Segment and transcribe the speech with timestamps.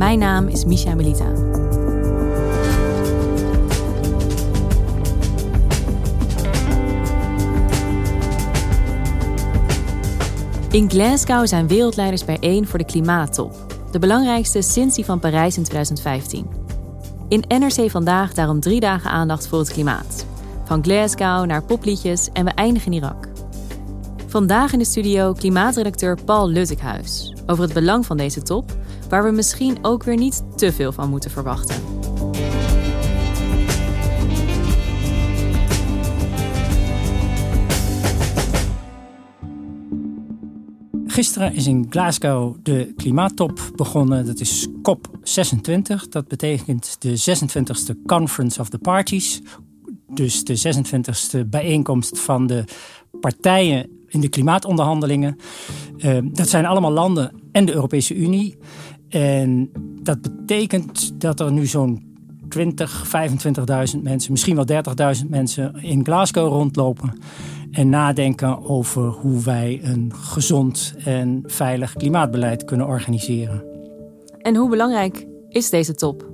[0.00, 1.32] Mijn naam is Misha Melita.
[10.70, 13.54] In Glasgow zijn wereldleiders bijeen voor de klimaattop.
[13.90, 16.46] De belangrijkste sinds die van Parijs in 2015.
[17.28, 20.26] In NRC vandaag daarom drie dagen aandacht voor het klimaat.
[20.64, 23.28] Van Glasgow naar popliedjes en we eindigen in Irak.
[24.26, 28.78] Vandaag in de studio klimaatredacteur Paul Luttekhuis over het belang van deze top,
[29.10, 31.76] waar we misschien ook weer niet te veel van moeten verwachten.
[41.06, 44.26] Gisteren is in Glasgow de klimaattop begonnen.
[44.26, 46.08] Dat is COP26.
[46.08, 49.42] Dat betekent de 26e Conference of the Parties.
[50.06, 50.74] Dus de
[51.42, 52.64] 26e bijeenkomst van de
[53.20, 55.36] partijen in de klimaatonderhandelingen.
[55.96, 58.56] Uh, dat zijn allemaal landen en de Europese Unie.
[59.10, 59.70] En
[60.02, 62.10] dat betekent dat er nu zo'n
[62.48, 63.04] 20,
[63.94, 64.82] 25.000 mensen, misschien wel
[65.22, 67.18] 30.000 mensen in Glasgow rondlopen.
[67.70, 73.64] En nadenken over hoe wij een gezond en veilig klimaatbeleid kunnen organiseren.
[74.38, 76.28] En hoe belangrijk is deze top?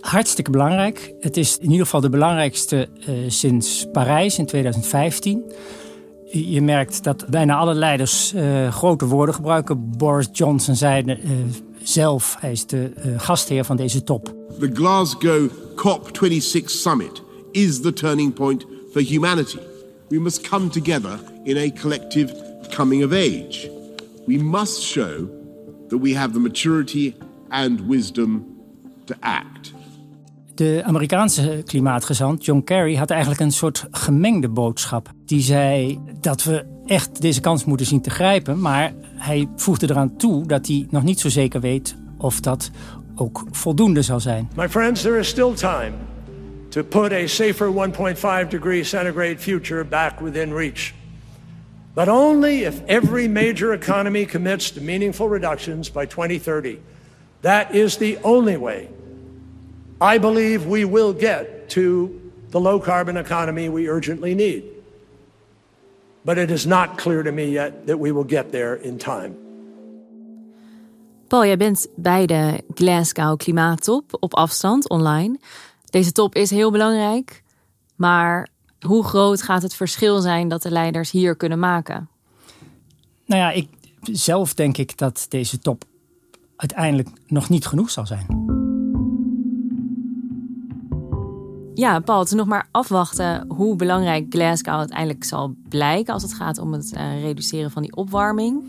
[0.00, 1.14] Hartstikke belangrijk.
[1.20, 5.52] Het is in ieder geval de belangrijkste uh, sinds Parijs in 2015.
[6.32, 9.90] Je merkt dat bijna alle leiders uh, grote woorden gebruiken.
[9.96, 11.16] Boris Johnson zei uh,
[11.82, 14.34] zelf, hij is de gastheer van deze top.
[14.58, 19.58] The Glasgow COP26 summit is the turning point for humanity.
[20.08, 22.34] We must come together in a collective
[22.74, 23.70] coming of age.
[24.26, 25.28] We must show
[25.88, 27.14] that we have the maturity
[27.48, 28.46] and wisdom
[29.04, 29.72] to act.
[30.54, 35.12] De Amerikaanse klimaatgezant John Kerry had eigenlijk een soort gemengde boodschap.
[35.26, 40.16] Die zei dat we echt deze kans moeten zien te grijpen, maar hij voegde eraan
[40.16, 42.70] toe dat hij nog niet zo zeker weet of dat
[43.14, 44.50] ook voldoende zal zijn.
[44.56, 45.92] My friends, there is still time
[46.68, 47.72] to put a safer
[48.44, 50.92] 1.5 degree centigrade future back within reach.
[51.94, 56.78] But only if every major economy commits to meaningful reductions by 2030.
[57.40, 58.88] That is the only way
[60.00, 62.08] I believe we will get to
[62.50, 64.64] the low carbon economy we urgently need.
[66.22, 69.34] But it is not clear to me yet that we will get there in time.
[71.28, 75.38] Paul, jij bent bij de Glasgow Klimaattop op afstand online.
[75.84, 77.42] Deze top is heel belangrijk,
[77.96, 78.48] maar
[78.80, 82.08] hoe groot gaat het verschil zijn dat de leiders hier kunnen maken?
[83.26, 83.68] Nou ja, ik,
[84.02, 85.84] zelf denk ik dat deze top
[86.56, 88.39] uiteindelijk nog niet genoeg zal zijn.
[91.74, 96.34] Ja, Paul, het is nog maar afwachten hoe belangrijk Glasgow uiteindelijk zal blijken als het
[96.34, 98.62] gaat om het uh, reduceren van die opwarming.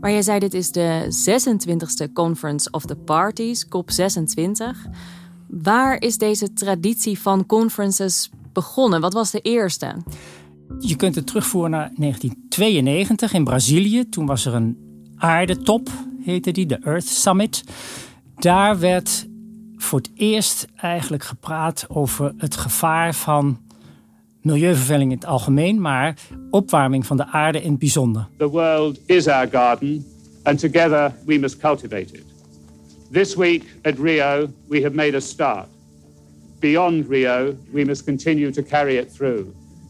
[0.00, 1.06] Maar jij zei, dit is de
[2.08, 4.90] 26e Conference of the Parties, COP26.
[5.46, 9.00] Waar is deze traditie van conferences begonnen?
[9.00, 9.96] Wat was de eerste?
[10.78, 14.08] Je kunt het terugvoeren naar 1992 in Brazilië.
[14.08, 14.78] Toen was er een
[15.16, 15.88] aardetop,
[16.20, 17.64] heette die, de Earth Summit.
[18.36, 19.26] Daar werd
[19.76, 23.58] voor het eerst eigenlijk gepraat over het gevaar van
[24.42, 26.14] milieuvervuiling in het algemeen, maar
[26.50, 28.26] opwarming van de aarde in het bijzonder.
[28.36, 30.06] The world is our garden
[30.42, 32.24] and together we must cultivate it.
[33.10, 35.66] This week at Rio we have made a start.
[36.58, 39.46] Beyond Rio we must continue to carry it through.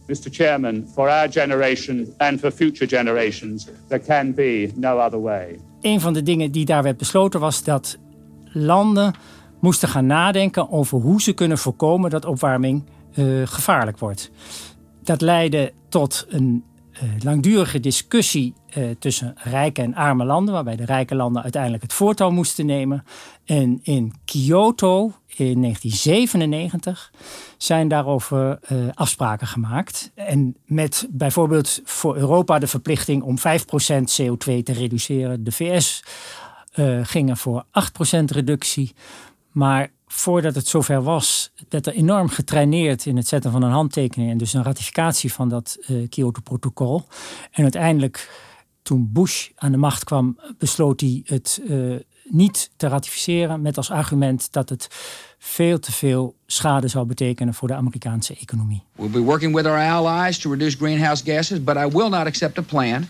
[0.06, 0.30] Mr.
[0.30, 5.58] Chairman, for our generation and for future generations, there can be no other way.
[5.80, 7.98] Een van de dingen die daar werd besloten was dat
[8.52, 9.14] landen
[9.64, 12.84] moesten gaan nadenken over hoe ze kunnen voorkomen dat opwarming
[13.14, 14.30] uh, gevaarlijk wordt.
[15.02, 20.84] Dat leidde tot een uh, langdurige discussie eh, tussen rijke en arme landen, waarbij de
[20.84, 23.04] rijke landen uiteindelijk het voortouw moesten nemen.
[23.44, 27.12] En in Kyoto in 1997
[27.56, 30.12] zijn daarover eh, afspraken gemaakt.
[30.14, 33.40] En met bijvoorbeeld voor Europa de verplichting om 5%
[34.22, 35.44] CO2 te reduceren.
[35.44, 36.04] De VS
[37.02, 38.94] gingen voor 8% reductie.
[39.54, 44.30] Maar voordat het zover was, werd er enorm getraineerd in het zetten van een handtekening
[44.30, 47.06] en dus een ratificatie van dat uh, Kyoto-protocol.
[47.50, 48.30] En uiteindelijk,
[48.82, 53.90] toen Bush aan de macht kwam, besloot hij het uh, niet te ratificeren met als
[53.90, 54.88] argument dat het
[55.38, 58.82] veel te veel schade zou betekenen voor de Amerikaanse economie.
[58.92, 62.58] We'll be working with our allies to reduce greenhouse gases, but I will not accept
[62.58, 63.08] a plan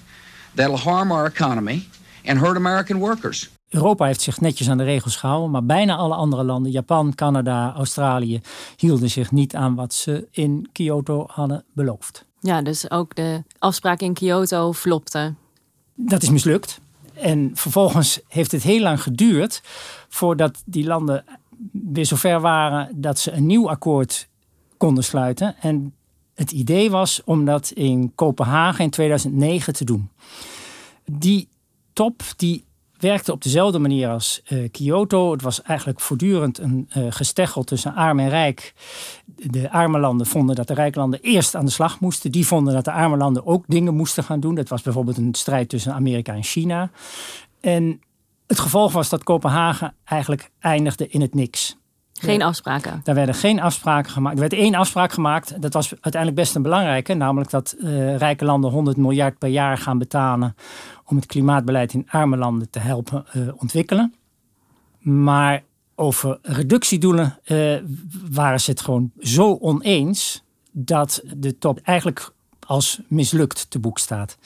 [0.55, 1.87] that'll harm our economy
[2.25, 3.51] and hurt American workers.
[3.75, 7.73] Europa heeft zich netjes aan de regels gehouden, maar bijna alle andere landen, Japan, Canada,
[7.73, 8.41] Australië,
[8.77, 12.25] hielden zich niet aan wat ze in Kyoto hadden beloofd.
[12.41, 15.35] Ja, dus ook de afspraak in Kyoto flopte.
[15.95, 16.81] Dat is mislukt.
[17.15, 19.63] En vervolgens heeft het heel lang geduurd
[20.09, 21.25] voordat die landen
[21.73, 24.29] weer zover waren dat ze een nieuw akkoord
[24.77, 25.55] konden sluiten.
[25.61, 25.95] En
[26.35, 30.09] het idee was om dat in Kopenhagen in 2009 te doen.
[31.05, 31.49] Die
[31.93, 32.65] top die
[33.05, 35.33] werkte op dezelfde manier als uh, Kyoto.
[35.33, 38.75] Het was eigenlijk voortdurend een uh, gesteggel tussen arm en rijk.
[39.27, 42.33] De arme landen vonden dat de rijke landen eerst aan de slag moesten.
[42.33, 44.55] Die vonden dat de arme landen ook dingen moesten gaan doen.
[44.55, 46.91] Dat was bijvoorbeeld een strijd tussen Amerika en China.
[47.61, 48.01] En
[48.47, 51.77] het gevolg was dat Kopenhagen eigenlijk eindigde in het niks.
[52.21, 53.01] Geen afspraken.
[53.05, 54.35] Daar werden geen afspraken gemaakt.
[54.35, 55.63] Er werd één afspraak gemaakt.
[55.63, 57.15] Dat was uiteindelijk best een belangrijke.
[57.15, 60.57] Namelijk dat uh, rijke landen 100 miljard per jaar gaan betalen.
[61.05, 64.15] om het klimaatbeleid in arme landen te helpen uh, ontwikkelen.
[64.99, 65.63] Maar
[65.95, 67.77] over reductiedoelen uh,
[68.31, 70.43] waren ze het gewoon zo oneens.
[70.71, 72.33] dat de top eigenlijk
[72.67, 74.39] als mislukt te boek staat.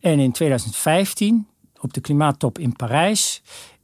[0.00, 1.46] En in 2015,
[1.80, 3.42] op de klimaattop in Parijs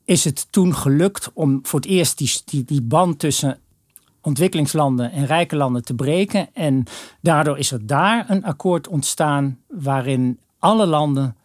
[0.09, 3.59] is het toen gelukt om voor het eerst die, die, die band tussen
[4.21, 6.55] ontwikkelingslanden en rijke landen te breken.
[6.55, 6.85] En
[7.21, 11.37] daardoor is er daar een akkoord ontstaan waarin alle landen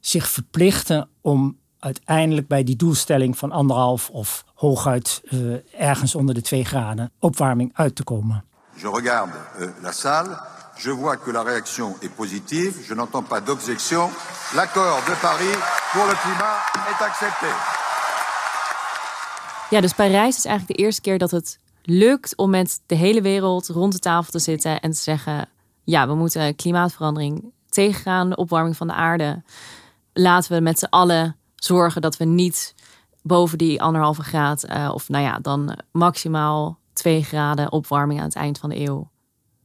[0.00, 6.42] zich verplichten om uiteindelijk bij die doelstelling van anderhalf of hooguit uh, ergens onder de
[6.42, 8.44] twee graden opwarming uit te komen.
[8.74, 10.38] Je regarde uh, la salle.
[10.82, 12.84] Je vois que la réaction est positive.
[12.86, 14.10] Je n'entends pas d'objection.
[14.54, 15.56] L'accord de Paris
[15.92, 16.56] pour le climat
[16.90, 17.79] est accepté.
[19.70, 23.22] Ja, dus Parijs is eigenlijk de eerste keer dat het lukt om met de hele
[23.22, 25.48] wereld rond de tafel te zitten en te zeggen:
[25.84, 29.42] ja, we moeten klimaatverandering tegengaan, de opwarming van de aarde.
[30.12, 32.74] Laten we met z'n allen zorgen dat we niet
[33.22, 38.34] boven die anderhalve graad, uh, of nou ja, dan maximaal twee graden opwarming aan het
[38.34, 39.10] eind van de eeuw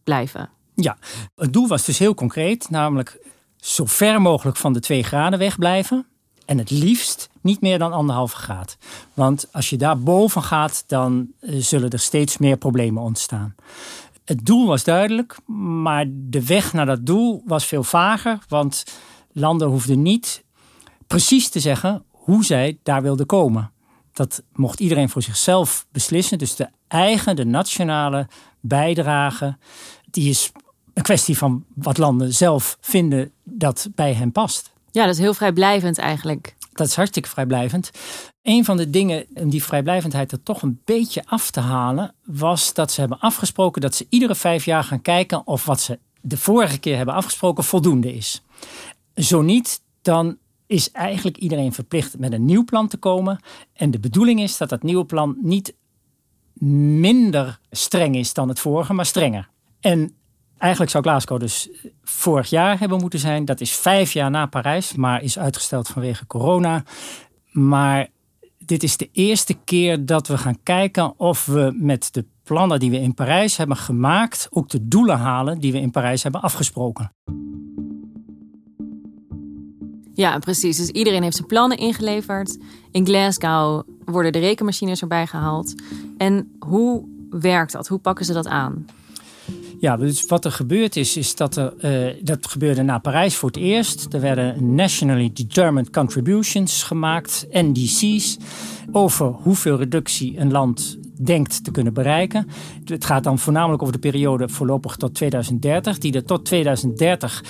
[0.03, 0.49] blijven.
[0.75, 0.97] Ja,
[1.35, 3.19] het doel was dus heel concreet, namelijk
[3.57, 6.05] zo ver mogelijk van de twee graden wegblijven.
[6.45, 8.77] En het liefst niet meer dan anderhalve graad.
[9.13, 13.56] Want als je daar boven gaat, dan eh, zullen er steeds meer problemen ontstaan.
[14.25, 15.38] Het doel was duidelijk,
[15.81, 18.39] maar de weg naar dat doel was veel vager.
[18.47, 18.83] Want
[19.31, 20.44] landen hoefden niet
[21.07, 23.71] precies te zeggen hoe zij daar wilden komen.
[24.13, 26.38] Dat mocht iedereen voor zichzelf beslissen.
[26.38, 28.27] Dus de eigen, de nationale
[28.59, 29.57] bijdrage,
[30.09, 30.51] die is
[30.94, 34.74] een kwestie van wat landen zelf vinden dat bij hen past.
[34.95, 36.56] Ja, dat is heel vrijblijvend eigenlijk.
[36.74, 37.92] Dat is hartstikke vrijblijvend.
[38.42, 42.74] Een van de dingen om die vrijblijvendheid er toch een beetje af te halen, was
[42.74, 46.38] dat ze hebben afgesproken dat ze iedere vijf jaar gaan kijken of wat ze de
[46.38, 48.41] vorige keer hebben afgesproken voldoende is.
[49.15, 53.39] Zo niet, dan is eigenlijk iedereen verplicht met een nieuw plan te komen.
[53.74, 55.74] En de bedoeling is dat dat nieuwe plan niet
[57.00, 59.50] minder streng is dan het vorige, maar strenger.
[59.79, 60.15] En
[60.57, 61.69] Eigenlijk zou Glasgow dus
[62.03, 63.45] vorig jaar hebben moeten zijn.
[63.45, 66.83] Dat is vijf jaar na Parijs, maar is uitgesteld vanwege corona.
[67.51, 68.07] Maar
[68.57, 72.91] dit is de eerste keer dat we gaan kijken of we met de plannen die
[72.91, 77.12] we in Parijs hebben gemaakt, ook de doelen halen die we in Parijs hebben afgesproken.
[80.13, 80.77] Ja, precies.
[80.77, 82.57] Dus iedereen heeft zijn plannen ingeleverd.
[82.91, 85.74] In Glasgow worden de rekenmachines erbij gehaald.
[86.17, 87.88] En hoe werkt dat?
[87.88, 88.85] Hoe pakken ze dat aan?
[89.79, 93.50] Ja, dus wat er gebeurd is, is dat er, uh, dat gebeurde na Parijs voor
[93.50, 94.13] het eerst.
[94.13, 98.38] Er werden Nationally Determined Contributions gemaakt, NDC's,
[98.91, 102.48] over hoeveel reductie een land denkt te kunnen bereiken.
[102.86, 107.44] Het gaat dan voornamelijk over de periode voorlopig tot 2030, die er tot 2030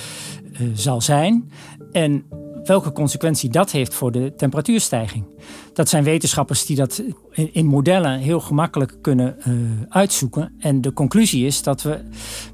[0.51, 1.51] uh, zal zijn.
[1.91, 2.25] En
[2.67, 5.25] welke consequentie dat heeft voor de temperatuurstijging.
[5.73, 9.53] Dat zijn wetenschappers die dat in, modellen heel gemakkelijk kunnen uh,
[9.89, 10.53] uitzoeken.
[10.59, 11.99] En de conclusie is dat we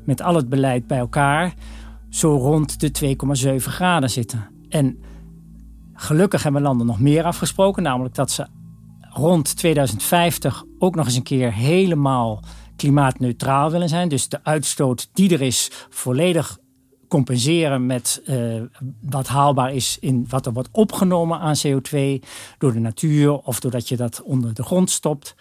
[0.03, 1.53] met al het beleid bij elkaar
[2.09, 3.15] zo rond de
[3.59, 4.49] 2,7 graden zitten.
[4.69, 4.99] En
[5.93, 8.47] gelukkig hebben landen nog meer afgesproken, namelijk dat ze
[9.13, 12.43] rond 2050 ook nog eens een keer helemaal
[12.75, 14.09] klimaatneutraal willen zijn.
[14.09, 16.57] Dus de uitstoot die er is volledig
[17.11, 18.61] compenseren met uh,
[19.01, 21.97] wat haalbaar is in wat er wordt opgenomen aan CO2
[22.57, 25.35] door de natuur of doordat je dat onder de grond stopt.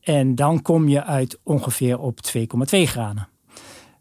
[0.00, 3.28] En dan kom je uit ongeveer op 2,2 graden.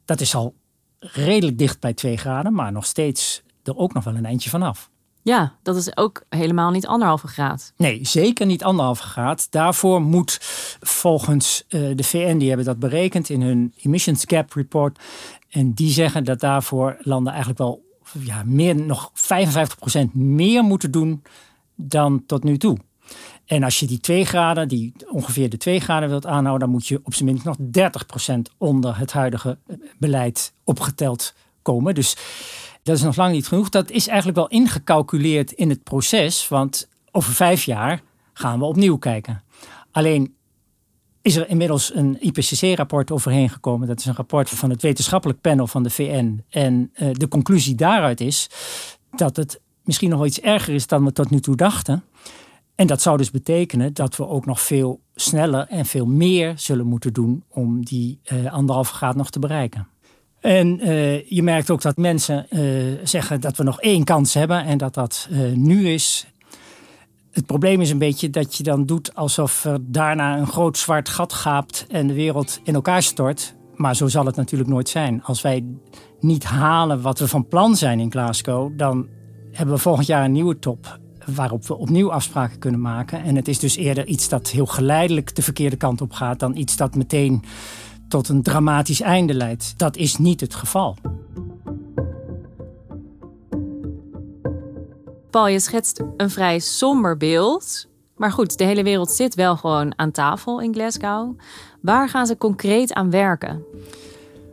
[0.05, 0.55] Dat is al
[0.99, 4.89] redelijk dicht bij 2 graden, maar nog steeds er ook nog wel een eindje vanaf.
[5.23, 7.73] Ja, dat is ook helemaal niet anderhalve graad.
[7.77, 9.47] Nee, zeker niet anderhalve graad.
[9.49, 10.37] Daarvoor moet
[10.79, 14.99] volgens uh, de VN, die hebben dat berekend in hun Emissions Gap Report.
[15.49, 17.83] En die zeggen dat daarvoor landen eigenlijk wel
[18.19, 21.21] ja, meer, nog 55% meer moeten doen
[21.75, 22.77] dan tot nu toe.
[23.45, 26.87] En als je die 2 graden, die ongeveer de 2 graden wilt aanhouden, dan moet
[26.87, 29.57] je op zijn minst nog 30% onder het huidige
[29.97, 31.95] beleid opgeteld komen.
[31.95, 32.17] Dus
[32.83, 33.69] dat is nog lang niet genoeg.
[33.69, 38.01] Dat is eigenlijk wel ingecalculeerd in het proces, want over vijf jaar
[38.33, 39.43] gaan we opnieuw kijken.
[39.91, 40.35] Alleen
[41.21, 43.87] is er inmiddels een IPCC-rapport overheen gekomen.
[43.87, 46.43] Dat is een rapport van het wetenschappelijk panel van de VN.
[46.49, 48.49] En uh, de conclusie daaruit is
[49.15, 52.03] dat het misschien nog wel iets erger is dan we tot nu toe dachten.
[52.75, 56.85] En dat zou dus betekenen dat we ook nog veel sneller en veel meer zullen
[56.85, 59.87] moeten doen om die uh, anderhalve graad nog te bereiken.
[60.41, 64.65] En uh, je merkt ook dat mensen uh, zeggen dat we nog één kans hebben
[64.65, 66.27] en dat dat uh, nu is.
[67.31, 71.09] Het probleem is een beetje dat je dan doet alsof er daarna een groot zwart
[71.09, 73.55] gat gaapt en de wereld in elkaar stort.
[73.75, 75.23] Maar zo zal het natuurlijk nooit zijn.
[75.23, 75.65] Als wij
[76.19, 79.07] niet halen wat we van plan zijn in Glasgow, dan
[79.51, 83.23] hebben we volgend jaar een nieuwe top waarop we opnieuw afspraken kunnen maken.
[83.23, 86.55] En het is dus eerder iets dat heel geleidelijk de verkeerde kant op gaat dan
[86.55, 87.43] iets dat meteen
[88.11, 89.73] tot een dramatisch einde leidt.
[89.77, 90.97] Dat is niet het geval.
[95.29, 97.87] Paul, je schetst een vrij somber beeld.
[98.15, 101.37] Maar goed, de hele wereld zit wel gewoon aan tafel in Glasgow.
[101.81, 103.63] Waar gaan ze concreet aan werken?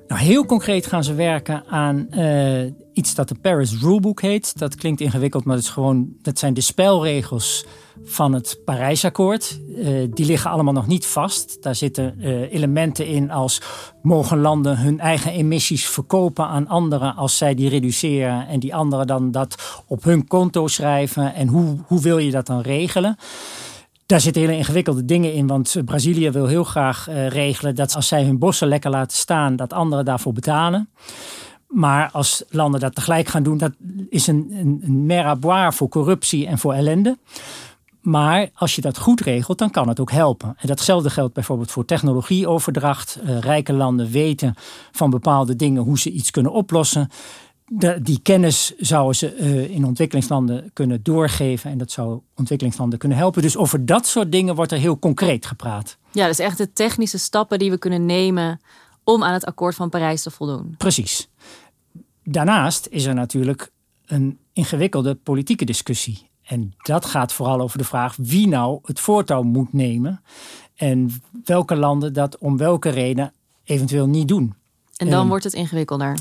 [0.08, 4.58] Nou, heel concreet gaan ze werken aan uh, iets dat de Paris Rulebook heet.
[4.58, 7.66] Dat klinkt ingewikkeld, maar dat, is gewoon, dat zijn de spelregels
[8.04, 9.60] van het Parijsakkoord.
[9.68, 11.62] Uh, die liggen allemaal nog niet vast.
[11.62, 13.60] Daar zitten uh, elementen in als
[14.02, 19.06] mogen landen hun eigen emissies verkopen aan anderen als zij die reduceren en die anderen
[19.06, 23.16] dan dat op hun konto schrijven en hoe, hoe wil je dat dan regelen?
[24.06, 28.08] Daar zitten hele ingewikkelde dingen in, want Brazilië wil heel graag uh, regelen dat als
[28.08, 30.88] zij hun bossen lekker laten staan, dat anderen daarvoor betalen.
[31.68, 33.72] Maar als landen dat tegelijk gaan doen, dat
[34.08, 37.18] is een, een, een mer voor corruptie en voor ellende.
[38.00, 40.54] Maar als je dat goed regelt, dan kan het ook helpen.
[40.58, 43.18] En datzelfde geldt bijvoorbeeld voor technologieoverdracht.
[43.24, 44.54] Uh, rijke landen weten
[44.92, 47.08] van bepaalde dingen hoe ze iets kunnen oplossen.
[47.66, 51.70] De, die kennis zouden ze uh, in ontwikkelingslanden kunnen doorgeven.
[51.70, 53.42] En dat zou ontwikkelingslanden kunnen helpen.
[53.42, 55.96] Dus over dat soort dingen wordt er heel concreet gepraat.
[56.12, 58.60] Ja, dus echt de technische stappen die we kunnen nemen
[59.04, 60.74] om aan het akkoord van Parijs te voldoen.
[60.78, 61.28] Precies.
[62.30, 63.70] Daarnaast is er natuurlijk
[64.06, 66.30] een ingewikkelde politieke discussie.
[66.42, 70.22] En dat gaat vooral over de vraag wie nou het voortouw moet nemen.
[70.74, 71.10] En
[71.44, 73.32] welke landen dat om welke reden
[73.64, 74.54] eventueel niet doen.
[74.96, 76.18] En dan wordt het ingewikkelder.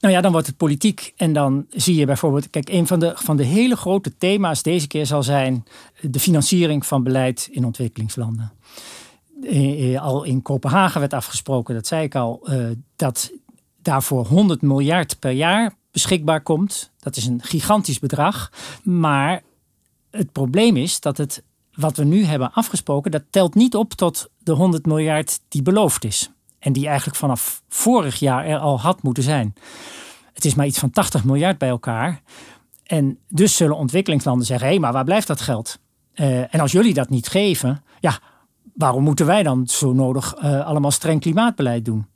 [0.00, 1.12] Nou ja, dan wordt het politiek.
[1.16, 4.86] En dan zie je bijvoorbeeld, kijk, een van de, van de hele grote thema's deze
[4.86, 5.64] keer zal zijn
[6.00, 8.52] de financiering van beleid in ontwikkelingslanden.
[9.42, 12.66] Eh, eh, al in Kopenhagen werd afgesproken, dat zei ik al, eh,
[12.96, 13.32] dat
[13.82, 16.90] daarvoor 100 miljard per jaar beschikbaar komt.
[16.98, 18.52] Dat is een gigantisch bedrag.
[18.82, 19.42] Maar
[20.10, 21.42] het probleem is dat het
[21.74, 26.04] wat we nu hebben afgesproken, dat telt niet op tot de 100 miljard die beloofd
[26.04, 26.30] is.
[26.58, 29.54] En die eigenlijk vanaf vorig jaar er al had moeten zijn.
[30.32, 32.22] Het is maar iets van 80 miljard bij elkaar.
[32.82, 35.78] En dus zullen ontwikkelingslanden zeggen: hé, hey, maar waar blijft dat geld?
[36.14, 38.18] Uh, en als jullie dat niet geven, ja,
[38.74, 42.06] waarom moeten wij dan zo nodig uh, allemaal streng klimaatbeleid doen?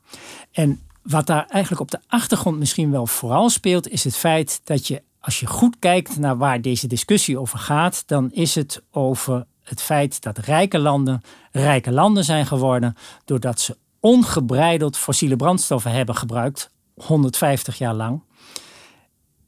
[0.53, 4.87] En wat daar eigenlijk op de achtergrond misschien wel vooral speelt, is het feit dat
[4.87, 9.47] je als je goed kijkt naar waar deze discussie over gaat, dan is het over
[9.63, 12.95] het feit dat rijke landen rijke landen zijn geworden
[13.25, 18.23] doordat ze ongebreideld fossiele brandstoffen hebben gebruikt, 150 jaar lang.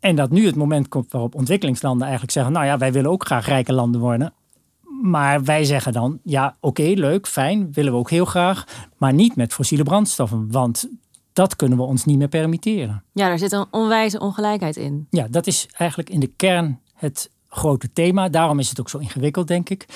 [0.00, 3.26] En dat nu het moment komt waarop ontwikkelingslanden eigenlijk zeggen: Nou ja, wij willen ook
[3.26, 4.32] graag rijke landen worden.
[5.02, 8.64] Maar wij zeggen dan: Ja, oké, leuk, fijn, willen we ook heel graag.
[8.96, 10.50] Maar niet met fossiele brandstoffen.
[10.50, 10.88] Want
[11.36, 13.02] dat kunnen we ons niet meer permitteren.
[13.12, 15.06] Ja, daar zit een onwijze ongelijkheid in.
[15.10, 18.28] Ja, dat is eigenlijk in de kern het grote thema.
[18.28, 19.86] Daarom is het ook zo ingewikkeld, denk ik.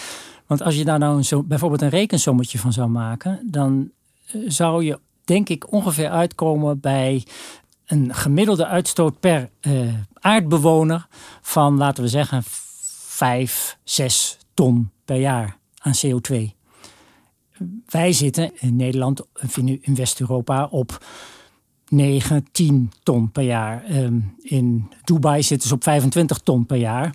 [0.47, 3.91] Want als je daar nou zo, bijvoorbeeld een rekensommetje van zou maken, dan
[4.27, 7.27] eh, zou je, denk ik, ongeveer uitkomen bij
[7.87, 11.07] een gemiddelde uitstoot per uh, aardbewoner
[11.41, 16.60] van, laten we zeggen, 5, 6 ton per jaar aan CO2.
[17.87, 19.21] Wij zitten in Nederland,
[19.57, 21.05] in West-Europa, op
[21.89, 23.85] 9, 10 ton per jaar.
[23.85, 27.15] Ehm, in Dubai zitten ze op 25 ton per jaar.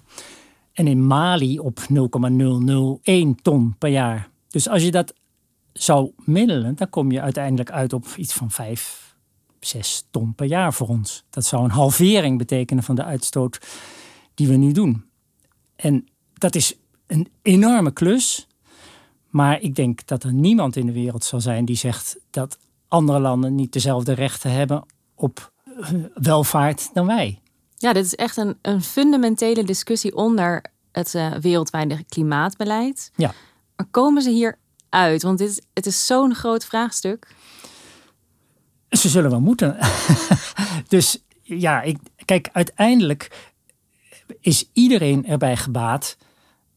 [0.74, 4.30] En in Mali op 0,001 ton per jaar.
[4.50, 5.14] Dus als je dat
[5.74, 9.16] zou middelen, dan kom je uiteindelijk uit op iets van 5,
[9.60, 11.24] 6 ton per jaar voor ons.
[11.30, 13.60] Dat zou een halvering betekenen van de uitstoot
[14.34, 15.06] die we nu doen.
[15.76, 16.76] En dat is
[17.08, 18.48] een enorme klus.
[19.36, 23.20] Maar ik denk dat er niemand in de wereld zal zijn die zegt dat andere
[23.20, 27.42] landen niet dezelfde rechten hebben op eh, welvaart dan wij.
[27.78, 33.12] Ja, dit is echt een, een fundamentele discussie onder het uh, wereldwijde klimaatbeleid.
[33.16, 33.34] Ja.
[33.76, 34.58] Maar komen ze hier
[34.90, 35.24] uit?
[35.24, 37.28] Want dit, het is zo'n groot vraagstuk.
[38.90, 39.78] Ze zullen wel moeten.
[40.88, 43.52] dus ja, ik, kijk, uiteindelijk
[44.40, 46.18] is iedereen erbij gebaat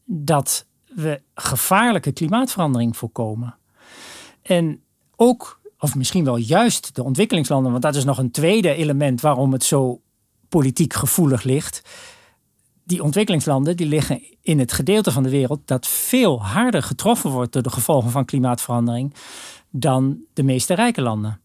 [0.05, 3.55] dat we gevaarlijke klimaatverandering voorkomen.
[4.41, 4.81] En
[5.15, 9.51] ook, of misschien wel juist de ontwikkelingslanden, want dat is nog een tweede element waarom
[9.51, 10.01] het zo
[10.49, 11.81] politiek gevoelig ligt.
[12.83, 17.53] Die ontwikkelingslanden die liggen in het gedeelte van de wereld dat veel harder getroffen wordt
[17.53, 19.13] door de gevolgen van klimaatverandering
[19.69, 21.41] dan de meeste rijke landen.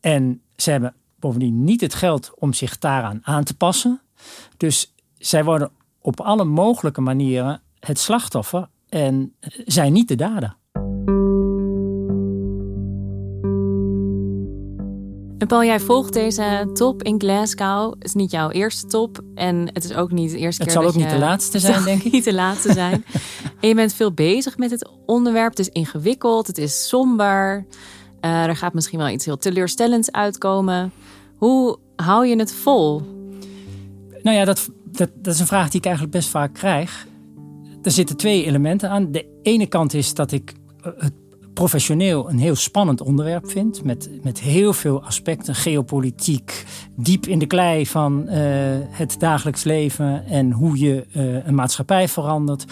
[0.00, 4.00] En ze hebben bovendien niet het geld om zich daaraan aan te passen.
[4.56, 9.34] Dus zij worden op alle mogelijke manieren het slachtoffer en
[9.64, 10.58] zijn niet de dader.
[15.38, 17.92] En Paul, jij volgt deze top in Glasgow.
[17.92, 20.82] Het is niet jouw eerste top en het is ook niet de eerste het keer.
[20.82, 22.12] Het zal ook niet de laatste zijn, denk ik.
[22.20, 23.04] Niet de laatste zijn.
[23.60, 25.50] en je bent veel bezig met het onderwerp.
[25.50, 27.66] Het is ingewikkeld, het is somber.
[28.20, 30.92] Uh, er gaat misschien wel iets heel teleurstellends uitkomen.
[31.36, 33.02] Hoe hou je het vol?
[34.22, 37.06] Nou ja, dat, dat, dat is een vraag die ik eigenlijk best vaak krijg.
[37.82, 39.12] Er zitten twee elementen aan.
[39.12, 41.12] De ene kant is dat ik eh, het
[41.54, 43.84] professioneel een heel spannend onderwerp vind.
[43.84, 46.64] Met, met heel veel aspecten, geopolitiek,
[46.96, 48.34] diep in de klei van uh,
[48.90, 52.64] het dagelijks leven en hoe je uh, een maatschappij verandert.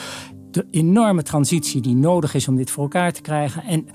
[0.50, 3.62] De enorme transitie die nodig is om dit voor elkaar te krijgen.
[3.62, 3.86] En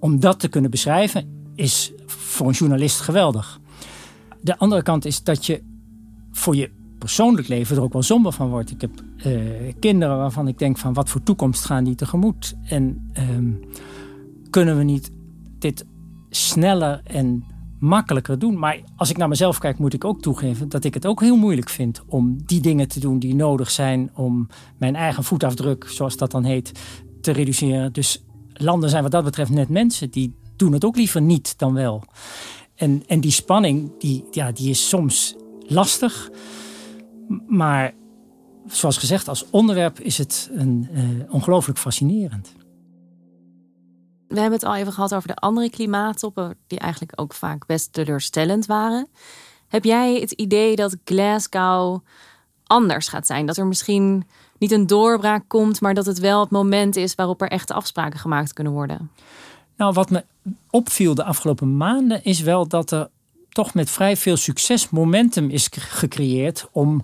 [0.00, 3.60] om dat te kunnen beschrijven is voor een journalist geweldig.
[4.40, 5.62] De andere kant is dat je
[6.30, 6.70] voor je
[7.04, 8.70] persoonlijk leven er ook wel somber van wordt.
[8.70, 8.90] Ik heb
[9.26, 12.54] uh, kinderen waarvan ik denk van wat voor toekomst gaan die tegemoet.
[12.64, 13.54] En uh,
[14.50, 15.10] kunnen we niet
[15.58, 15.84] dit
[16.30, 17.44] sneller en
[17.78, 18.58] makkelijker doen.
[18.58, 21.36] Maar als ik naar mezelf kijk, moet ik ook toegeven dat ik het ook heel
[21.36, 26.16] moeilijk vind om die dingen te doen die nodig zijn om mijn eigen voetafdruk, zoals
[26.16, 26.72] dat dan heet,
[27.20, 27.92] te reduceren.
[27.92, 31.74] Dus landen zijn wat dat betreft net mensen die doen het ook liever niet dan
[31.74, 32.02] wel.
[32.74, 35.36] En, en die spanning, die, ja, die is soms
[35.66, 36.30] lastig.
[37.46, 37.94] Maar
[38.66, 42.52] zoals gezegd, als onderwerp is het een, uh, ongelooflijk fascinerend.
[44.28, 47.92] We hebben het al even gehad over de andere klimaattoppen, die eigenlijk ook vaak best
[47.92, 49.08] teleurstellend waren.
[49.68, 52.00] Heb jij het idee dat Glasgow
[52.64, 53.46] anders gaat zijn?
[53.46, 54.26] Dat er misschien
[54.58, 58.18] niet een doorbraak komt, maar dat het wel het moment is waarop er echte afspraken
[58.18, 59.10] gemaakt kunnen worden?
[59.76, 60.24] Nou, wat me
[60.70, 63.08] opviel de afgelopen maanden is wel dat er
[63.54, 67.00] toch met vrij veel succes momentum is gecreëerd om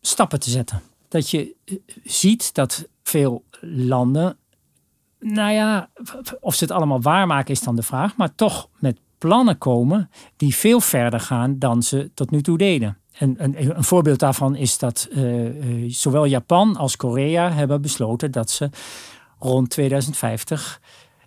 [0.00, 0.82] stappen te zetten.
[1.08, 1.54] Dat je
[2.04, 4.36] ziet dat veel landen,
[5.20, 5.88] nou ja,
[6.40, 10.54] of ze het allemaal waarmaken is dan de vraag, maar toch met plannen komen die
[10.54, 12.98] veel verder gaan dan ze tot nu toe deden.
[13.12, 18.50] En een, een voorbeeld daarvan is dat uh, zowel Japan als Korea hebben besloten dat
[18.50, 18.70] ze
[19.38, 20.80] rond 2050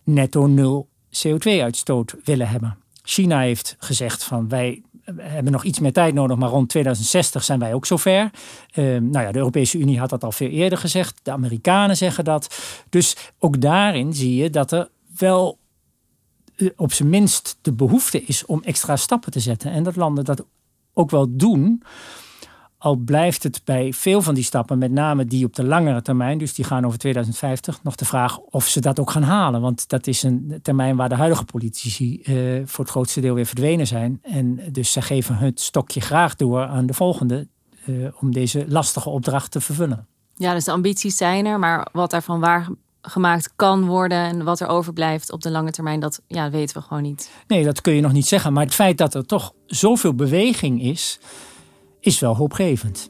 [0.04, 2.78] netto nul CO2-uitstoot willen hebben.
[3.10, 4.82] China heeft gezegd van wij
[5.18, 8.32] hebben nog iets meer tijd nodig, maar rond 2060 zijn wij ook zover.
[8.76, 11.20] Uh, nou ja, de Europese Unie had dat al veel eerder gezegd.
[11.24, 12.58] De Amerikanen zeggen dat.
[12.90, 15.58] Dus ook daarin zie je dat er wel
[16.76, 19.72] op zijn minst de behoefte is om extra stappen te zetten.
[19.72, 20.46] En dat landen dat
[20.94, 21.84] ook wel doen.
[22.82, 26.38] Al blijft het bij veel van die stappen, met name die op de langere termijn,
[26.38, 29.62] dus die gaan over 2050, nog de vraag of ze dat ook gaan halen.
[29.62, 33.46] Want dat is een termijn waar de huidige politici uh, voor het grootste deel weer
[33.46, 34.20] verdwenen zijn.
[34.22, 37.48] En dus ze geven het stokje graag door aan de volgende
[37.86, 40.08] uh, om deze lastige opdracht te vervullen.
[40.36, 42.70] Ja, dus de ambities zijn er, maar wat daarvan waar
[43.02, 46.84] gemaakt kan worden en wat er overblijft op de lange termijn, dat ja, weten we
[46.84, 47.32] gewoon niet.
[47.48, 48.54] Nee, dat kun je nog niet zeggen.
[48.54, 51.20] Maar het feit dat er toch zoveel beweging is,
[52.00, 53.10] is wel hoopgevend.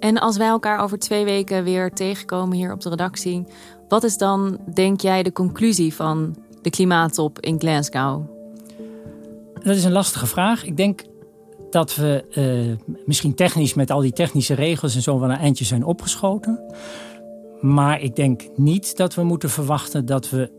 [0.00, 3.44] En als wij elkaar over twee weken weer tegenkomen hier op de redactie,
[3.88, 8.22] wat is dan, denk jij, de conclusie van de klimaattop in Glasgow?
[9.54, 10.64] Dat is een lastige vraag.
[10.64, 11.02] Ik denk
[11.70, 12.24] dat we
[12.88, 16.74] uh, misschien technisch met al die technische regels en zo van een eindje zijn opgeschoten.
[17.60, 20.50] Maar ik denk niet dat we moeten verwachten dat we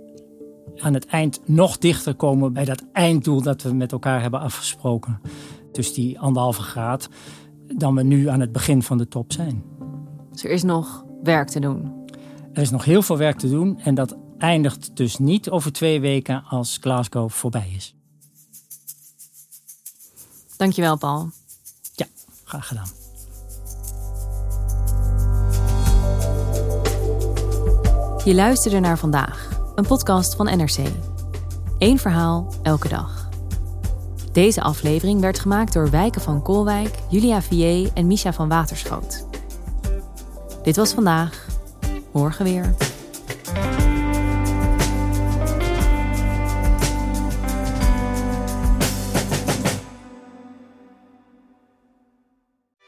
[0.78, 5.20] aan het eind nog dichter komen bij dat einddoel dat we met elkaar hebben afgesproken.
[5.78, 7.10] Dus die anderhalve graad,
[7.76, 9.64] dan we nu aan het begin van de top zijn.
[10.32, 12.06] Dus er is nog werk te doen.
[12.54, 16.00] Er is nog heel veel werk te doen en dat eindigt dus niet over twee
[16.00, 17.96] weken als Glasgow voorbij is.
[20.58, 21.30] Dankjewel, Paul.
[21.96, 22.06] Ja,
[22.44, 22.88] graag gedaan.
[28.26, 30.78] Je luisterde naar vandaag, een podcast van NRC.
[31.78, 33.27] Eén verhaal, elke dag.
[34.38, 39.26] Deze aflevering werd gemaakt door Wijken van Koolwijk, Julia Vier en Misha van Waterschoot.
[40.64, 41.48] Dit was vandaag.
[42.14, 42.76] Morgen weer.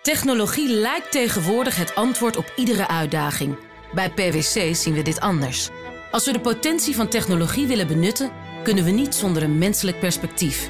[0.02, 3.58] Technologie lijkt tegenwoordig het antwoord op iedere uitdaging.
[3.94, 5.70] Bij PwC zien we dit anders.
[6.12, 8.32] Als we de potentie van technologie willen benutten,
[8.64, 10.70] kunnen we niet zonder een menselijk perspectief.